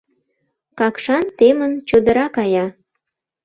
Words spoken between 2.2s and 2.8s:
кая.